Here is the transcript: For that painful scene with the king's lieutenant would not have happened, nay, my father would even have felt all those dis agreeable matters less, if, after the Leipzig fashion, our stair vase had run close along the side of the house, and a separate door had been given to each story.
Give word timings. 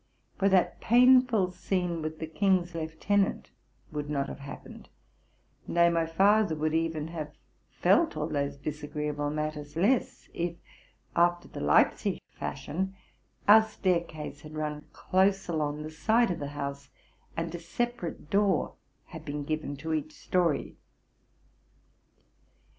For 0.39 0.49
that 0.49 0.81
painful 0.81 1.51
scene 1.51 2.01
with 2.01 2.17
the 2.17 2.25
king's 2.25 2.73
lieutenant 2.73 3.51
would 3.91 4.09
not 4.09 4.29
have 4.29 4.39
happened, 4.39 4.89
nay, 5.67 5.89
my 5.91 6.07
father 6.07 6.55
would 6.55 6.73
even 6.73 7.09
have 7.09 7.35
felt 7.69 8.17
all 8.17 8.25
those 8.27 8.57
dis 8.57 8.81
agreeable 8.81 9.29
matters 9.29 9.75
less, 9.75 10.27
if, 10.33 10.55
after 11.15 11.47
the 11.47 11.59
Leipzig 11.59 12.17
fashion, 12.31 12.95
our 13.47 13.61
stair 13.61 13.99
vase 14.03 14.41
had 14.41 14.55
run 14.55 14.87
close 14.91 15.47
along 15.47 15.83
the 15.83 15.91
side 15.91 16.31
of 16.31 16.39
the 16.39 16.47
house, 16.57 16.89
and 17.37 17.53
a 17.53 17.59
separate 17.59 18.31
door 18.31 18.73
had 19.09 19.23
been 19.23 19.43
given 19.43 19.77
to 19.77 19.93
each 19.93 20.13
story. 20.13 20.77